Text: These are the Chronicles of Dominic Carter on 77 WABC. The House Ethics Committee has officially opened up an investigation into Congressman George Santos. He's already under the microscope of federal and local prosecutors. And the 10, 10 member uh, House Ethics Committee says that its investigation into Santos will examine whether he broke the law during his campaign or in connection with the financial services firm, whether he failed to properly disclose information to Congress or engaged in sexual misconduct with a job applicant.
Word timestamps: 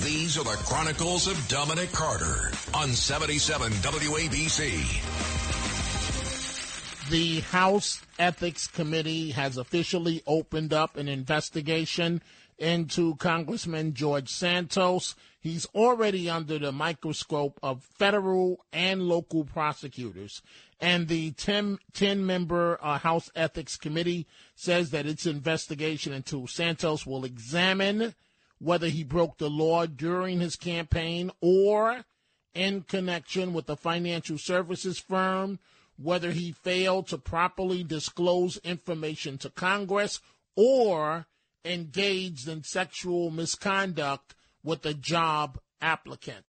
These 0.00 0.38
are 0.38 0.44
the 0.44 0.56
Chronicles 0.64 1.26
of 1.26 1.48
Dominic 1.48 1.92
Carter 1.92 2.50
on 2.72 2.88
77 2.88 3.70
WABC. 3.72 5.10
The 7.10 7.40
House 7.40 8.00
Ethics 8.18 8.66
Committee 8.66 9.32
has 9.32 9.58
officially 9.58 10.22
opened 10.26 10.72
up 10.72 10.96
an 10.96 11.08
investigation 11.08 12.22
into 12.58 13.16
Congressman 13.16 13.92
George 13.92 14.30
Santos. 14.30 15.14
He's 15.38 15.66
already 15.74 16.30
under 16.30 16.58
the 16.58 16.72
microscope 16.72 17.60
of 17.62 17.82
federal 17.82 18.64
and 18.72 19.02
local 19.02 19.44
prosecutors. 19.44 20.40
And 20.80 21.06
the 21.06 21.32
10, 21.32 21.78
10 21.92 22.24
member 22.24 22.78
uh, 22.82 22.96
House 22.98 23.30
Ethics 23.36 23.76
Committee 23.76 24.26
says 24.54 24.90
that 24.90 25.04
its 25.04 25.26
investigation 25.26 26.14
into 26.14 26.46
Santos 26.46 27.06
will 27.06 27.26
examine 27.26 28.14
whether 28.62 28.86
he 28.86 29.02
broke 29.02 29.38
the 29.38 29.50
law 29.50 29.86
during 29.86 30.38
his 30.38 30.54
campaign 30.54 31.32
or 31.40 32.04
in 32.54 32.82
connection 32.82 33.52
with 33.52 33.66
the 33.66 33.76
financial 33.76 34.38
services 34.38 35.00
firm, 35.00 35.58
whether 35.96 36.30
he 36.30 36.52
failed 36.52 37.08
to 37.08 37.18
properly 37.18 37.82
disclose 37.82 38.58
information 38.58 39.36
to 39.36 39.50
Congress 39.50 40.20
or 40.54 41.26
engaged 41.64 42.46
in 42.46 42.62
sexual 42.62 43.30
misconduct 43.30 44.34
with 44.62 44.86
a 44.86 44.94
job 44.94 45.58
applicant. 45.80 46.38